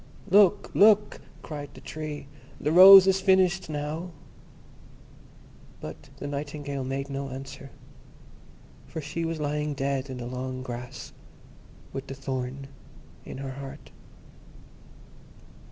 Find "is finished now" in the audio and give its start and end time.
3.05-4.09